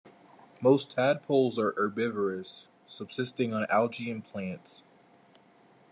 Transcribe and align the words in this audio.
Most 0.61 0.89
tadpoles 0.89 1.59
are 1.59 1.75
herbivorous, 1.77 2.67
subsisting 2.87 3.53
on 3.53 3.67
algae 3.69 4.09
and 4.09 4.25
plants. 4.25 4.85